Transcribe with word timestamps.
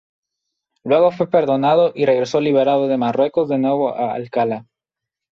Luego 0.83 1.11
fue 1.11 1.29
perdonado 1.29 1.91
y 1.93 2.07
regresó 2.07 2.41
liberado 2.41 2.87
de 2.87 2.97
Marruecos 2.97 3.47
de 3.49 3.59
nuevo 3.59 3.95
a 3.95 4.15
Alcalá. 4.15 4.65